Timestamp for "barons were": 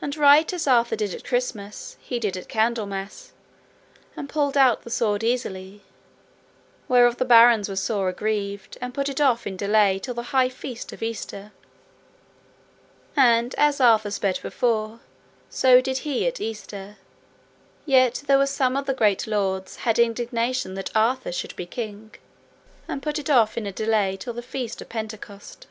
7.26-7.76